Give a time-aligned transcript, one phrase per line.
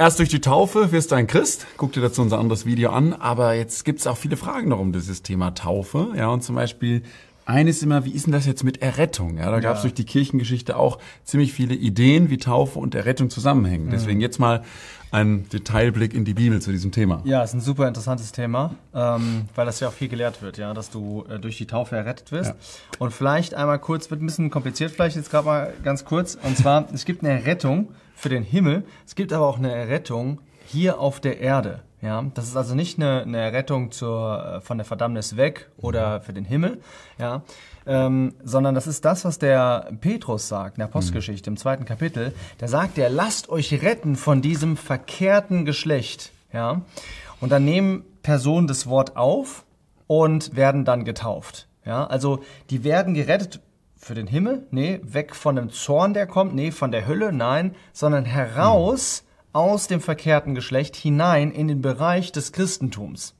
[0.00, 1.66] Erst durch die Taufe wirst du ein Christ.
[1.76, 3.14] Guck dir dazu unser anderes Video an.
[3.14, 6.12] Aber jetzt gibt es auch viele Fragen noch um dieses Thema Taufe.
[6.16, 7.02] Ja, und zum Beispiel
[7.46, 9.38] eines immer, wie ist denn das jetzt mit Errettung?
[9.38, 13.28] Ja, da gab es durch die Kirchengeschichte auch ziemlich viele Ideen, wie Taufe und Errettung
[13.28, 13.86] zusammenhängen.
[13.86, 13.90] Mhm.
[13.90, 14.62] Deswegen jetzt mal
[15.10, 17.22] ein Detailblick in die Bibel zu diesem Thema.
[17.24, 20.74] Ja, ist ein super interessantes Thema, ähm, weil das ja auch viel gelehrt wird, ja,
[20.74, 22.50] dass du äh, durch die Taufe errettet wirst.
[22.50, 22.56] Ja.
[22.98, 26.36] Und vielleicht einmal kurz, wird ein bisschen kompliziert, vielleicht jetzt gerade mal ganz kurz.
[26.42, 30.40] Und zwar, es gibt eine Errettung für den Himmel, es gibt aber auch eine Errettung
[30.66, 31.82] hier auf der Erde.
[32.00, 36.20] Ja, das ist also nicht eine, eine Errettung zur, äh, von der Verdammnis weg oder
[36.20, 36.80] für den Himmel,
[37.18, 37.42] ja,
[37.86, 42.34] ähm, sondern das ist das, was der Petrus sagt in der Postgeschichte im zweiten Kapitel.
[42.60, 46.82] Der sagt, der lasst euch retten von diesem verkehrten Geschlecht, ja,
[47.40, 49.64] und dann nehmen Personen das Wort auf
[50.06, 53.60] und werden dann getauft, ja, also die werden gerettet
[53.96, 57.74] für den Himmel, nee, weg von dem Zorn, der kommt, nee, von der Hölle, nein,
[57.92, 59.22] sondern heraus.
[59.22, 63.34] Mhm aus dem verkehrten Geschlecht hinein in den Bereich des Christentums.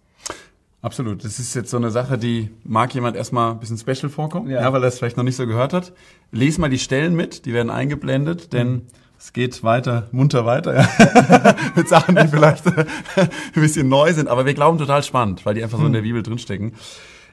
[0.80, 1.24] Absolut.
[1.24, 4.60] Das ist jetzt so eine Sache, die mag jemand erstmal ein bisschen special vorkommen, ja.
[4.60, 5.92] ja weil er es vielleicht noch nicht so gehört hat.
[6.30, 8.82] Lies mal die Stellen mit, die werden eingeblendet, denn mhm.
[9.18, 11.56] es geht weiter, munter weiter, ja.
[11.74, 12.64] mit Sachen, die vielleicht
[13.16, 16.02] ein bisschen neu sind, aber wir glauben total spannend, weil die einfach so in der
[16.02, 16.06] mhm.
[16.06, 16.74] Bibel drinstecken.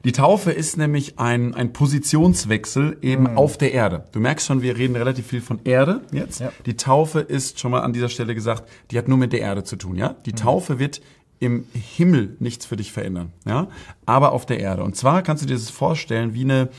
[0.05, 3.37] Die Taufe ist nämlich ein, ein Positionswechsel eben mhm.
[3.37, 4.05] auf der Erde.
[4.11, 6.39] Du merkst schon, wir reden relativ viel von Erde jetzt.
[6.41, 6.51] Ja.
[6.67, 9.63] Die Taufe ist schon mal an dieser Stelle gesagt, die hat nur mit der Erde
[9.63, 10.15] zu tun, ja?
[10.27, 10.35] Die mhm.
[10.35, 11.01] Taufe wird
[11.39, 13.67] im Himmel nichts für dich verändern, ja?
[14.05, 14.83] Aber auf der Erde.
[14.83, 16.69] Und zwar kannst du dir das vorstellen wie eine,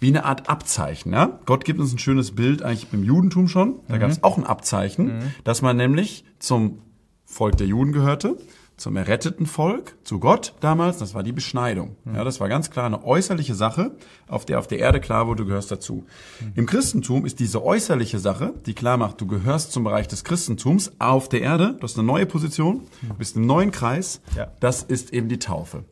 [0.00, 1.38] wie eine Art Abzeichen, ja?
[1.46, 3.76] Gott gibt uns ein schönes Bild eigentlich im Judentum schon.
[3.86, 4.00] Da mhm.
[4.00, 5.34] gab es auch ein Abzeichen, mhm.
[5.44, 6.80] dass man nämlich zum
[7.26, 8.36] Volk der Juden gehörte
[8.76, 11.96] zum erretteten Volk, zu Gott damals, das war die Beschneidung.
[12.04, 13.92] Ja, das war ganz klar eine äußerliche Sache,
[14.26, 16.06] auf der auf der Erde klar wurde, du gehörst dazu.
[16.54, 20.92] Im Christentum ist diese äußerliche Sache, die klar macht, du gehörst zum Bereich des Christentums
[20.98, 24.50] auf der Erde, du hast eine neue Position, du bist im neuen Kreis, ja.
[24.60, 25.84] das ist eben die Taufe.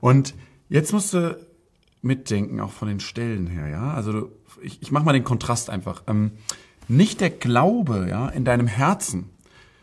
[0.00, 0.34] Und
[0.68, 1.38] jetzt musst du
[2.02, 3.94] mitdenken, auch von den Stellen her, ja.
[3.94, 6.02] Also ich, ich mache mal den Kontrast einfach.
[6.06, 6.32] Ähm,
[6.88, 9.30] nicht der Glaube, ja, in deinem Herzen,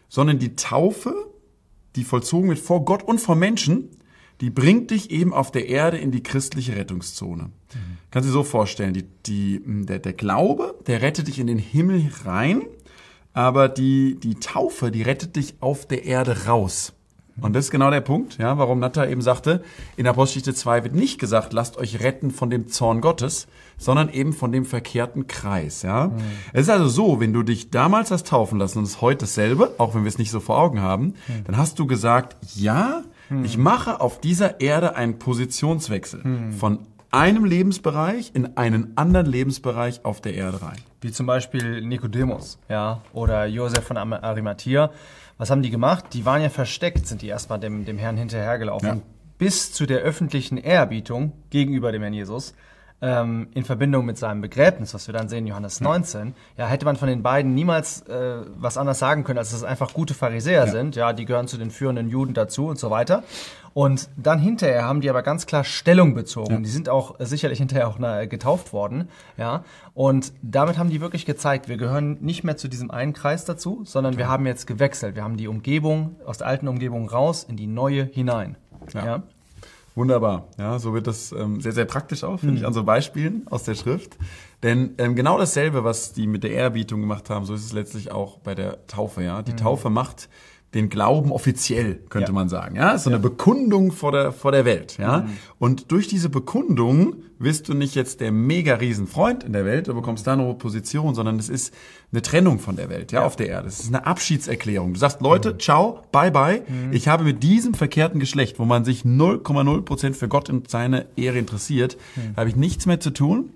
[0.10, 1.29] sondern die Taufe
[2.00, 3.90] die vollzogen wird vor Gott und vor Menschen,
[4.42, 7.44] die bringt dich eben auf der Erde in die christliche Rettungszone.
[7.44, 7.98] Mhm.
[8.10, 11.58] Kannst du dir so vorstellen, die, die, der, der Glaube, der rettet dich in den
[11.58, 12.64] Himmel rein,
[13.34, 16.94] aber die, die Taufe, die rettet dich auf der Erde raus.
[17.42, 19.64] Und das ist genau der Punkt, ja, warum Natta eben sagte,
[19.98, 24.34] in Apostelgeschichte 2 wird nicht gesagt, lasst euch retten von dem Zorn Gottes, sondern eben
[24.34, 26.08] von dem verkehrten Kreis, ja.
[26.08, 26.18] Mhm.
[26.54, 29.20] Es ist also so, wenn du dich damals hast taufen lassen und es ist heute
[29.20, 31.44] dasselbe, auch wenn wir es nicht so vor Augen haben, mhm.
[31.46, 33.46] dann hast du gesagt, ja, mhm.
[33.46, 36.54] ich mache auf dieser Erde einen Positionswechsel mhm.
[36.54, 36.80] von
[37.12, 40.78] einem Lebensbereich in einen anderen Lebensbereich auf der Erde rein.
[41.02, 44.92] Wie zum Beispiel Nikodemus, ja, oder Josef von Arimathea.
[45.38, 46.06] Was haben die gemacht?
[46.14, 48.88] Die waren ja versteckt, sind die erstmal dem, dem Herrn hinterhergelaufen.
[48.88, 49.02] Ja.
[49.38, 52.54] Bis zu der öffentlichen Ehrerbietung gegenüber dem Herrn Jesus
[53.02, 56.86] ähm, in Verbindung mit seinem Begräbnis, was wir dann sehen in Johannes 19, ja, hätte
[56.86, 60.14] man von den beiden niemals äh, was anderes sagen können, als dass es einfach gute
[60.14, 60.72] Pharisäer ja.
[60.72, 63.24] sind, ja, die gehören zu den führenden Juden dazu und so weiter.
[63.74, 66.54] Und dann hinterher haben die aber ganz klar Stellung bezogen.
[66.54, 66.60] Ja.
[66.60, 69.64] Die sind auch äh, sicherlich hinterher auch na, getauft worden, ja.
[69.94, 73.82] Und damit haben die wirklich gezeigt, wir gehören nicht mehr zu diesem einen Kreis dazu,
[73.86, 75.16] sondern wir haben jetzt gewechselt.
[75.16, 78.56] Wir haben die Umgebung aus der alten Umgebung raus in die neue hinein.
[78.94, 79.06] Ja.
[79.06, 79.24] ja?
[79.96, 80.48] Wunderbar.
[80.58, 82.58] Ja, so wird das ähm, sehr, sehr praktisch auch, finde mhm.
[82.60, 84.18] ich, an so Beispielen aus der Schrift.
[84.64, 88.12] Denn ähm, genau dasselbe, was die mit der Ehrerbietung gemacht haben, so ist es letztlich
[88.12, 89.24] auch bei der Taufe.
[89.24, 89.58] Ja, Die mhm.
[89.58, 90.30] Taufe macht
[90.74, 92.34] den Glauben offiziell, könnte ja.
[92.34, 92.76] man sagen.
[92.76, 93.22] Ja, so eine ja.
[93.22, 94.98] Bekundung vor der, vor der Welt.
[95.00, 95.30] Ja, mhm.
[95.58, 99.96] und durch diese Bekundung wirst du nicht jetzt der mega Riesenfreund in der Welt, du
[99.96, 101.74] bekommst da eine Position, sondern es ist
[102.12, 103.26] eine Trennung von der Welt, ja, ja.
[103.26, 103.68] auf der Erde.
[103.68, 104.94] Es ist eine Abschiedserklärung.
[104.94, 105.60] Du sagst, Leute, mhm.
[105.60, 106.62] ciao, bye bye.
[106.68, 106.94] Mhm.
[106.94, 111.08] Ich habe mit diesem verkehrten Geschlecht, wo man sich 0,0 Prozent für Gott und seine
[111.16, 112.36] Ehre interessiert, mhm.
[112.36, 113.52] habe ich nichts mehr zu tun.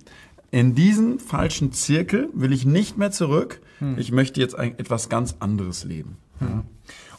[0.49, 3.61] In diesen falschen Zirkel will ich nicht mehr zurück.
[3.79, 3.97] Mhm.
[3.97, 6.17] Ich möchte jetzt ein, etwas ganz anderes leben.
[6.39, 6.63] Ja.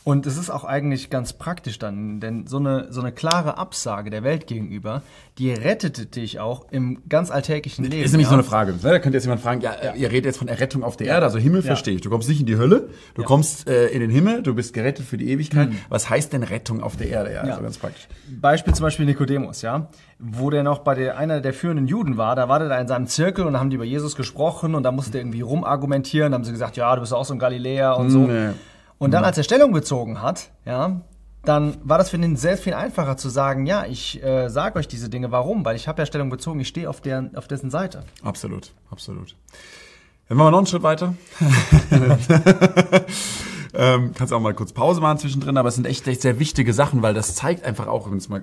[0.05, 4.11] Und es ist auch eigentlich ganz praktisch dann, denn so eine, so eine klare Absage
[4.11, 5.01] der Welt gegenüber,
[5.39, 8.05] die rettete dich auch im ganz alltäglichen Leben.
[8.05, 8.31] Ist nämlich ja?
[8.31, 8.73] so eine Frage.
[8.73, 8.79] Ne?
[8.83, 11.25] Da könnte jetzt jemand fragen, ja, ja, ihr redet jetzt von Errettung auf der Erde,
[11.25, 11.69] also Himmel ja.
[11.69, 12.03] verstehe ich.
[12.03, 15.07] Du kommst nicht in die Hölle, du kommst äh, in den Himmel, du bist gerettet
[15.07, 15.71] für die Ewigkeit.
[15.71, 15.79] Mhm.
[15.89, 17.33] Was heißt denn Rettung auf der Erde?
[17.33, 18.07] Ja, also ganz praktisch.
[18.29, 22.37] Beispiel zum Beispiel Nikodemus, ja, wo der noch bei der, einer der führenden Juden war,
[22.37, 24.83] da war der da in seinem Zirkel und da haben die über Jesus gesprochen und
[24.83, 27.39] da musste er irgendwie rumargumentieren, da haben sie gesagt, ja, du bist auch so ein
[27.39, 28.19] Galiläer und so.
[28.19, 28.51] Nee.
[28.99, 29.27] Und dann, mhm.
[29.27, 31.01] als er Stellung bezogen hat, ja,
[31.45, 34.89] dann war das für ihn sehr viel einfacher zu sagen, ja, ich äh, sage euch
[34.89, 35.31] diese Dinge.
[35.31, 35.65] Warum?
[35.65, 37.03] Weil ich habe ja Stellung bezogen, ich stehe auf,
[37.35, 38.05] auf dessen Seite.
[38.23, 39.37] Absolut, absolut.
[40.29, 41.15] Wenn wir mal noch einen Schritt weiter.
[43.75, 46.73] ähm, kannst auch mal kurz Pause machen zwischendrin, aber es sind echt, echt sehr wichtige
[46.73, 48.43] Sachen, weil das zeigt einfach auch, wenn es mal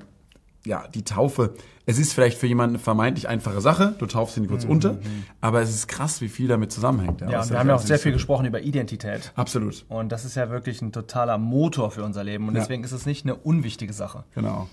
[0.65, 1.53] ja, die Taufe,
[1.85, 4.71] es ist vielleicht für jemanden eine vermeintlich einfache Sache, du taufst ihn kurz mhm.
[4.71, 4.97] unter,
[5.41, 7.21] aber es ist krass, wie viel damit zusammenhängt.
[7.21, 9.31] Ja, ja wir haben ja auch sehr viel gesprochen über Identität.
[9.35, 9.85] Absolut.
[9.89, 12.61] Und das ist ja wirklich ein totaler Motor für unser Leben und ja.
[12.61, 14.23] deswegen ist es nicht eine unwichtige Sache.
[14.35, 14.69] Genau.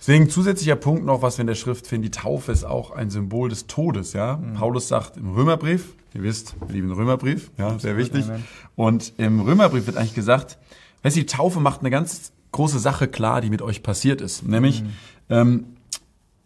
[0.00, 3.08] Deswegen zusätzlicher Punkt noch, was wir in der Schrift finden, die Taufe ist auch ein
[3.08, 4.36] Symbol des Todes, ja.
[4.36, 4.54] Mhm.
[4.54, 8.26] Paulus sagt im Römerbrief, ihr wisst, wir lieben den Römerbrief, ja, sehr wichtig.
[8.26, 8.44] Amen.
[8.76, 10.58] Und im Römerbrief wird eigentlich gesagt,
[11.02, 14.46] weißt du, die Taufe macht eine ganz große Sache klar, die mit euch passiert ist.
[14.46, 14.90] Nämlich, mhm.
[15.28, 15.66] Ähm,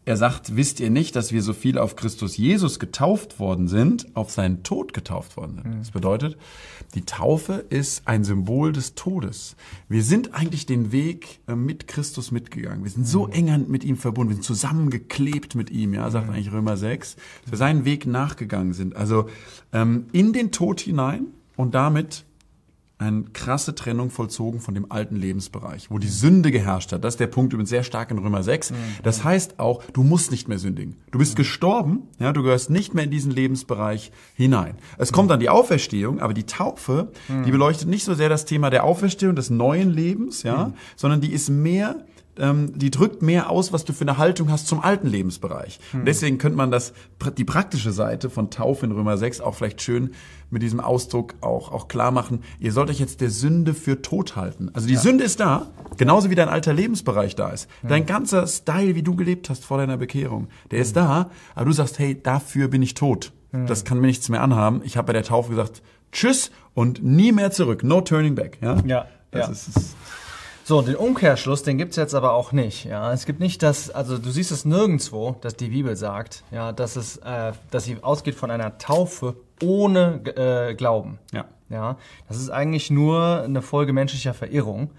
[0.09, 4.07] er sagt, wisst ihr nicht, dass wir so viel auf Christus Jesus getauft worden sind,
[4.17, 5.75] auf seinen Tod getauft worden sind.
[5.75, 5.79] Mhm.
[5.81, 6.39] Das bedeutet,
[6.95, 9.55] die Taufe ist ein Symbol des Todes.
[9.87, 12.85] Wir sind eigentlich den Weg äh, mit Christus mitgegangen.
[12.85, 13.33] Wir sind so mhm.
[13.33, 16.33] eng mit ihm verbunden, wir sind zusammengeklebt mit ihm, ja, sagt mhm.
[16.33, 18.97] eigentlich Römer 6, dass wir seinen Weg nachgegangen sind.
[18.97, 19.29] Also
[19.75, 21.27] ähm, in den Tod hinein
[21.57, 22.25] und damit
[22.99, 27.05] eine krasse Trennung vollzogen von dem alten Lebensbereich, wo die Sünde geherrscht hat.
[27.05, 28.73] Das ist der Punkt übrigens sehr stark in Römer 6.
[28.73, 28.75] Mhm.
[29.05, 30.97] Das heißt auch, du musst nicht mehr sündigen.
[31.13, 31.37] Du bist mhm.
[31.37, 34.75] gestorben, ja, du gehörst nicht mehr in diesen Lebensbereich hinein.
[34.99, 37.45] Es kommt dann die Auferstehung, aber die Taufe, mhm.
[37.45, 41.33] die beleuchtet nicht so sehr das Thema der Auferstehung, des neuen Lebens, ja, sondern die
[41.33, 42.05] ist mehr
[42.39, 45.79] ähm, die drückt mehr aus, was du für eine Haltung hast zum alten Lebensbereich.
[45.93, 46.05] Hm.
[46.05, 46.93] deswegen könnte man das,
[47.37, 50.11] die praktische Seite von Taufe in Römer 6 auch vielleicht schön
[50.51, 52.43] mit diesem Ausdruck auch, auch klar machen.
[52.59, 54.71] Ihr sollt euch jetzt der Sünde für tot halten.
[54.73, 55.01] Also die ja.
[55.01, 57.69] Sünde ist da, genauso wie dein alter Lebensbereich da ist.
[57.83, 57.91] Hm.
[57.91, 60.83] Dein ganzer Style, wie du gelebt hast vor deiner Bekehrung, der hm.
[60.83, 63.33] ist da, aber du sagst, hey, dafür bin ich tot.
[63.53, 63.67] Hm.
[63.67, 64.83] Das kann mir nichts mehr anhaben.
[64.85, 65.83] Ich habe bei der Taufe gesagt,
[66.13, 67.83] tschüss und nie mehr zurück.
[67.83, 68.59] No turning back.
[68.61, 69.07] Ja, ja.
[69.31, 69.53] Das ja.
[69.53, 69.97] ist, ist
[70.69, 72.85] so, den Umkehrschluss, den gibt's jetzt aber auch nicht.
[72.85, 76.73] Ja, es gibt nicht das, also du siehst es nirgendwo, dass die Bibel sagt, ja,
[76.73, 81.21] dass es, äh, dass sie ausgeht von einer Taufe ohne äh, Glauben.
[81.33, 81.47] Ja.
[81.71, 81.97] Ja,
[82.29, 84.91] das ist eigentlich nur eine Folge menschlicher Verirrung.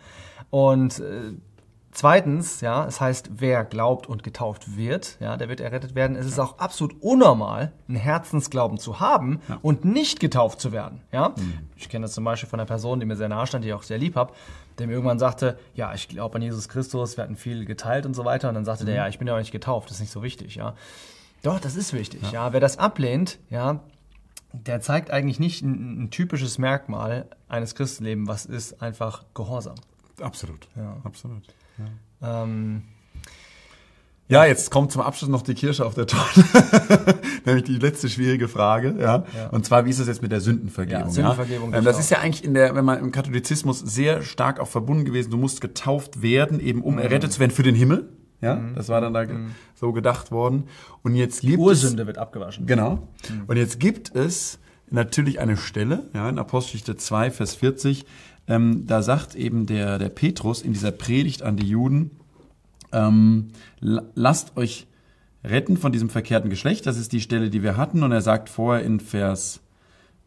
[0.49, 1.33] Und äh,
[1.91, 6.15] Zweitens, ja, es heißt, wer glaubt und getauft wird, ja, der wird errettet werden.
[6.15, 9.57] Es ist auch absolut unnormal, einen Herzensglauben zu haben ja.
[9.63, 11.01] und nicht getauft zu werden.
[11.11, 11.59] Ja, mhm.
[11.75, 13.73] ich kenne das zum Beispiel von einer Person, die mir sehr nahe stand, die ich
[13.73, 14.33] auch sehr lieb habe,
[14.79, 18.15] der mir irgendwann sagte, ja, ich glaube an Jesus Christus, wir hatten viel geteilt und
[18.15, 18.49] so weiter.
[18.49, 18.87] Und dann sagte mhm.
[18.87, 20.55] der, ja, ich bin ja auch nicht getauft, das ist nicht so wichtig.
[20.55, 20.75] Ja,
[21.43, 22.21] doch, das ist wichtig.
[22.23, 23.81] Ja, ja wer das ablehnt, ja,
[24.53, 29.75] der zeigt eigentlich nicht ein, ein typisches Merkmal eines Christenlebens, was ist einfach Gehorsam.
[30.21, 30.67] Absolut.
[30.75, 31.43] Ja, absolut.
[31.77, 32.43] Ja.
[32.43, 32.83] Ähm,
[34.29, 36.45] ja, jetzt kommt zum Abschluss noch die Kirsche auf der Torte,
[37.45, 39.25] nämlich die letzte schwierige Frage, ja?
[39.35, 39.47] ja.
[39.49, 41.07] Und zwar, wie ist es jetzt mit der Sündenvergebung?
[41.07, 41.71] Ja, Sündenvergebung.
[41.71, 41.79] Ja?
[41.79, 45.03] Ähm, das ist ja eigentlich in der, wenn man im Katholizismus sehr stark auch verbunden
[45.03, 45.31] gewesen.
[45.31, 46.99] Du musst getauft werden, eben um mhm.
[46.99, 48.07] errettet zu werden für den Himmel.
[48.39, 48.75] Ja, mhm.
[48.75, 49.51] das war dann da mhm.
[49.73, 50.65] so gedacht worden.
[51.01, 52.67] Und jetzt gibt Ursünde es, wird abgewaschen.
[52.67, 53.07] Genau.
[53.29, 53.43] Mhm.
[53.47, 54.59] Und jetzt gibt es
[54.91, 58.05] natürlich eine Stelle, ja, in Apostelgeschichte 2, Vers 40,
[58.47, 62.11] ähm, da sagt eben der, der Petrus in dieser Predigt an die Juden,
[62.91, 63.49] ähm,
[63.79, 64.87] lasst euch
[65.43, 66.85] retten von diesem verkehrten Geschlecht.
[66.85, 68.03] Das ist die Stelle, die wir hatten.
[68.03, 69.61] Und er sagt vorher in Vers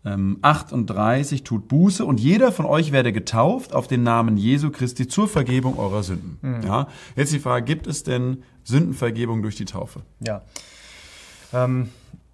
[0.05, 5.07] ähm, 38, tut Buße und jeder von euch werde getauft auf den Namen Jesu Christi
[5.07, 6.39] zur Vergebung eurer Sünden.
[6.43, 6.63] Mhm.
[6.67, 10.03] Ja, jetzt die Frage, gibt es denn Sündenvergebung durch die Taufe?
[10.21, 10.43] Ja.
[11.53, 11.91] Ähm,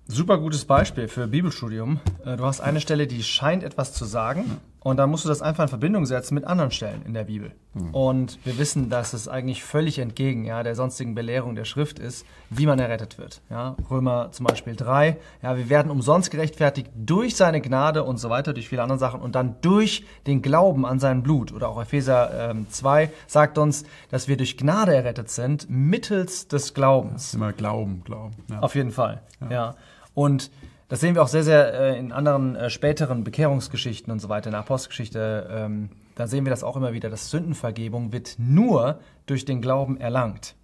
[0.06, 2.00] super gutes Beispiel für Bibelstudium.
[2.24, 4.44] Äh, du hast eine Stelle, die scheint etwas zu sagen.
[4.80, 7.52] Und dann musst du das einfach in Verbindung setzen mit anderen Stellen in der Bibel.
[7.74, 7.94] Mhm.
[7.94, 12.24] Und wir wissen, dass es eigentlich völlig entgegen ja, der sonstigen Belehrung der Schrift ist,
[12.48, 13.40] wie man errettet wird.
[13.50, 18.30] Ja, Römer zum Beispiel 3, ja, wir werden umsonst gerechtfertigt durch seine Gnade und so
[18.30, 21.52] weiter, durch viele andere Sachen und dann durch den Glauben an sein Blut.
[21.52, 26.72] Oder auch Epheser ähm, 2 sagt uns, dass wir durch Gnade errettet sind, mittels des
[26.72, 27.32] Glaubens.
[27.32, 28.36] Ja, immer Glauben, Glauben.
[28.48, 28.60] Ja.
[28.60, 29.50] Auf jeden Fall, ja.
[29.50, 29.74] ja.
[30.14, 30.50] Und
[30.88, 34.46] das sehen wir auch sehr, sehr äh, in anderen äh, späteren Bekehrungsgeschichten und so weiter,
[34.46, 35.48] in der Apostelgeschichte.
[35.50, 39.98] Ähm, da sehen wir das auch immer wieder, dass Sündenvergebung wird nur durch den Glauben
[39.98, 40.54] erlangt.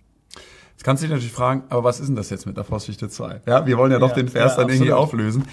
[0.72, 3.42] Jetzt kannst du dich natürlich fragen, aber was ist denn das jetzt mit Apostelgeschichte 2?
[3.46, 4.72] Ja, wir wollen ja doch ja, den Vers ja, dann absolut.
[4.72, 5.44] irgendwie auflösen.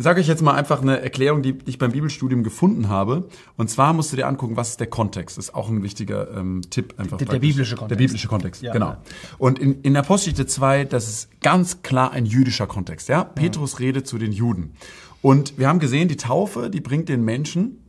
[0.00, 3.28] Ich sage euch jetzt mal einfach eine Erklärung, die ich beim Bibelstudium gefunden habe.
[3.58, 5.36] Und zwar musst du dir angucken, was ist der Kontext.
[5.36, 6.94] Das ist auch ein wichtiger ähm, Tipp.
[6.96, 7.90] Einfach der, der biblische Kontext.
[7.90, 8.86] Der biblische Kontext, ja, genau.
[8.86, 9.02] Ja.
[9.36, 13.10] Und in, in Apostelgeschichte 2, das ist ganz klar ein jüdischer Kontext.
[13.10, 13.24] Ja?
[13.24, 13.80] Petrus ja.
[13.80, 14.72] redet zu den Juden.
[15.20, 17.84] Und wir haben gesehen, die Taufe, die bringt den Menschen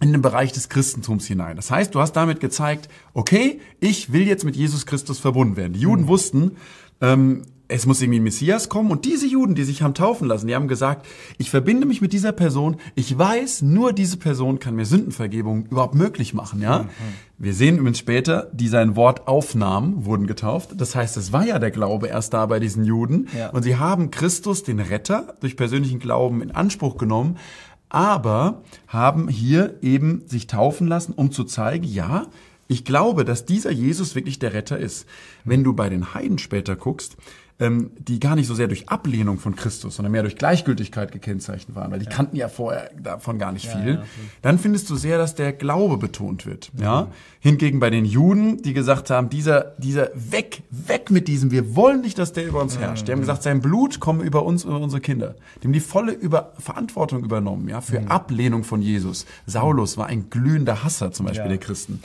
[0.00, 1.56] in den Bereich des Christentums hinein.
[1.56, 5.72] Das heißt, du hast damit gezeigt, okay, ich will jetzt mit Jesus Christus verbunden werden.
[5.72, 6.08] Die Juden mhm.
[6.08, 6.52] wussten,
[7.00, 8.90] ähm, es muss irgendwie ein Messias kommen.
[8.90, 11.06] Und diese Juden, die sich haben taufen lassen, die haben gesagt,
[11.36, 12.76] ich verbinde mich mit dieser Person.
[12.94, 16.84] Ich weiß, nur diese Person kann mir Sündenvergebung überhaupt möglich machen, ja.
[16.84, 16.88] Mhm.
[17.40, 20.70] Wir sehen übrigens später, die sein Wort aufnahmen, wurden getauft.
[20.76, 23.28] Das heißt, es war ja der Glaube erst da bei diesen Juden.
[23.38, 23.50] Ja.
[23.50, 27.36] Und sie haben Christus, den Retter, durch persönlichen Glauben in Anspruch genommen.
[27.88, 32.26] aber haben hier eben sich taufen lassen, um zu zeigen, ja,
[32.66, 35.06] ich glaube, dass dieser Jesus wirklich der Retter ist.
[35.44, 37.16] Wenn du bei den Heiden später guckst,
[37.60, 41.74] ähm, die gar nicht so sehr durch Ablehnung von Christus, sondern mehr durch Gleichgültigkeit gekennzeichnet
[41.74, 42.10] waren, weil die ja.
[42.10, 43.94] kannten ja vorher davon gar nicht ja, viel.
[43.94, 44.02] Ja,
[44.42, 46.70] dann findest du sehr, dass der Glaube betont wird.
[46.74, 46.82] Mhm.
[46.82, 47.08] Ja.
[47.40, 52.00] Hingegen bei den Juden, die gesagt haben, dieser, dieser weg, weg mit diesem, wir wollen
[52.00, 53.08] nicht, dass der über uns herrscht.
[53.08, 53.22] Die haben mhm.
[53.22, 55.34] gesagt, sein Blut komme über uns, über unsere Kinder.
[55.60, 58.08] Die haben die volle über Verantwortung übernommen, ja, für mhm.
[58.08, 59.26] Ablehnung von Jesus.
[59.46, 62.00] Saulus war ein glühender Hasser zum Beispiel der Christen.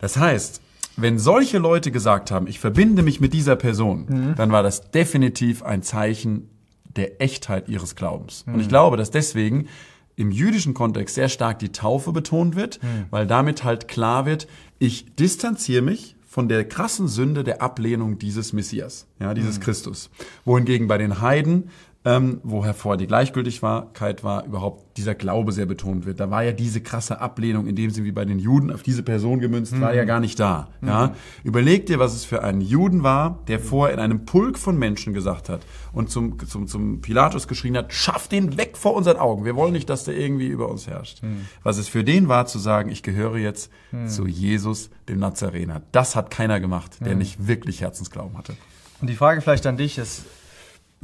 [0.00, 0.60] Das heißt,
[0.96, 4.34] wenn solche Leute gesagt haben, ich verbinde mich mit dieser Person, mhm.
[4.36, 6.50] dann war das definitiv ein Zeichen
[6.96, 8.44] der Echtheit ihres Glaubens.
[8.46, 8.54] Mhm.
[8.54, 9.68] Und ich glaube, dass deswegen
[10.16, 13.06] im jüdischen Kontext sehr stark die Taufe betont wird, mhm.
[13.10, 14.46] weil damit halt klar wird,
[14.78, 19.62] ich distanziere mich von der krassen Sünde der Ablehnung dieses Messias, ja, dieses mhm.
[19.62, 20.10] Christus.
[20.44, 21.70] Wohingegen bei den Heiden
[22.04, 26.18] ähm, wo hervor die Gleichgültigkeit war, überhaupt dieser Glaube sehr betont wird.
[26.18, 29.04] Da war ja diese krasse Ablehnung, in dem sie wie bei den Juden auf diese
[29.04, 29.82] Person gemünzt, mhm.
[29.82, 30.08] war ja mhm.
[30.08, 30.68] gar nicht da.
[30.80, 30.88] Mhm.
[30.88, 31.14] Ja?
[31.44, 35.14] Überleg dir, was es für einen Juden war, der vorher in einem Pulk von Menschen
[35.14, 35.60] gesagt hat
[35.92, 39.44] und zum, zum, zum Pilatus geschrien hat, schaff den weg vor unseren Augen.
[39.44, 41.22] Wir wollen nicht, dass der irgendwie über uns herrscht.
[41.22, 41.46] Mhm.
[41.62, 44.08] Was es für den war, zu sagen, ich gehöre jetzt mhm.
[44.08, 45.82] zu Jesus, dem Nazarener.
[45.92, 47.18] Das hat keiner gemacht, der mhm.
[47.18, 48.56] nicht wirklich Herzensglauben hatte.
[49.00, 50.24] Und die Frage vielleicht an dich ist,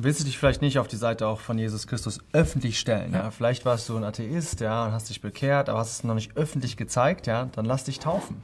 [0.00, 3.12] willst du dich vielleicht nicht auf die Seite auch von Jesus Christus öffentlich stellen.
[3.12, 3.24] Ja.
[3.24, 3.30] ja.
[3.30, 6.36] Vielleicht warst du ein Atheist, ja, und hast dich bekehrt, aber hast es noch nicht
[6.36, 8.42] öffentlich gezeigt, ja, dann lass dich taufen.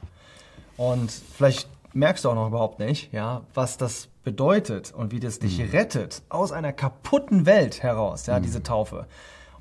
[0.75, 5.39] Und vielleicht merkst du auch noch überhaupt nicht, ja, was das bedeutet und wie das
[5.39, 5.69] dich mhm.
[5.69, 8.43] rettet aus einer kaputten Welt heraus, ja, mhm.
[8.43, 9.07] diese Taufe.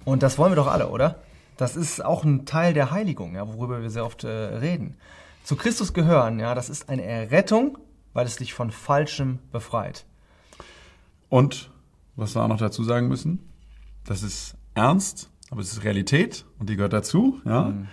[0.05, 1.21] Und das wollen wir doch alle, oder?
[1.57, 4.97] Das ist auch ein Teil der Heiligung, ja, worüber wir sehr oft äh, reden.
[5.45, 7.79] Zu Christus gehören, ja, das ist eine Errettung,
[8.15, 10.05] weil es dich von Falschem befreit.
[11.29, 11.71] Und
[12.17, 13.41] was wir auch noch dazu sagen müssen,
[14.05, 17.41] das ist ernst, aber es ist Realität und die gehört dazu.
[17.45, 17.71] Ja.
[17.71, 17.89] Mhm.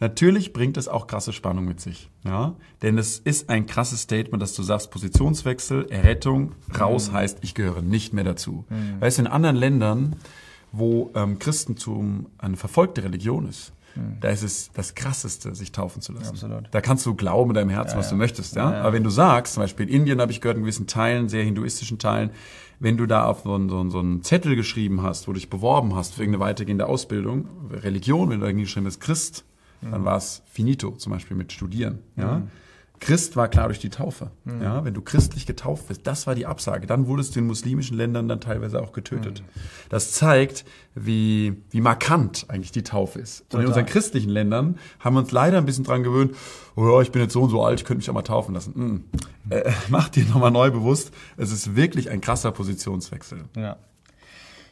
[0.00, 2.08] Natürlich bringt es auch krasse Spannung mit sich.
[2.24, 2.54] Ja?
[2.82, 7.14] Denn es ist ein krasses Statement, dass du sagst, Positionswechsel, Errettung, raus mhm.
[7.14, 8.64] heißt, ich gehöre nicht mehr dazu.
[8.68, 9.00] Mhm.
[9.00, 10.16] Weißt du, in anderen Ländern,
[10.70, 14.18] wo ähm, Christentum eine verfolgte Religion ist, mhm.
[14.20, 16.30] da ist es das Krasseste, sich taufen zu lassen.
[16.30, 16.64] Absolut.
[16.70, 18.56] Da kannst du glauben in deinem Herzen, ja, was du möchtest.
[18.56, 18.80] Ja?
[18.80, 21.44] Aber wenn du sagst, zum Beispiel in Indien habe ich gehört, in gewissen Teilen, sehr
[21.44, 22.30] hinduistischen Teilen,
[22.80, 25.38] wenn du da auf so einen, so, einen, so einen Zettel geschrieben hast, wo du
[25.38, 29.44] dich beworben hast für irgendeine weitergehende Ausbildung, Religion, wenn du da geschrieben hast, Christ,
[29.80, 29.90] mhm.
[29.90, 31.98] dann war es finito, zum Beispiel mit Studieren.
[32.16, 32.38] Ja?
[32.38, 32.50] Mhm.
[33.00, 34.30] Christ war klar durch die Taufe.
[34.44, 34.62] Mhm.
[34.62, 36.86] Ja, wenn du christlich getauft bist, das war die Absage.
[36.86, 39.40] Dann wurdest du in muslimischen Ländern dann teilweise auch getötet.
[39.40, 39.60] Mhm.
[39.88, 40.64] Das zeigt,
[40.94, 43.44] wie, wie markant eigentlich die Taufe ist.
[43.44, 43.58] Total.
[43.58, 46.34] Und in unseren christlichen Ländern haben wir uns leider ein bisschen dran gewöhnt,
[46.76, 48.54] oh ja, ich bin jetzt so und so alt, ich könnte mich auch mal taufen
[48.54, 48.72] lassen.
[48.74, 49.04] Mhm.
[49.50, 53.44] Äh, mach dir nochmal neu bewusst, es ist wirklich ein krasser Positionswechsel.
[53.56, 53.76] Ja.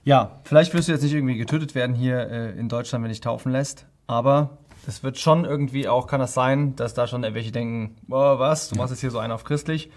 [0.04, 3.20] Ja, vielleicht wirst du jetzt nicht irgendwie getötet werden hier äh, in Deutschland, wenn dich
[3.20, 7.52] taufen lässt, aber es wird schon irgendwie auch, kann das sein, dass da schon welche
[7.52, 9.90] denken, oh, was, du machst jetzt hier so einen auf christlich.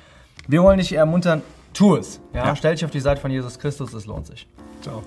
[0.47, 1.41] Wir wollen dich ermuntern,
[1.73, 2.19] tu es.
[2.33, 2.45] Ja?
[2.45, 2.55] ja?
[2.55, 4.47] Stell dich auf die Seite von Jesus Christus, es lohnt sich.
[4.81, 5.03] Ciao.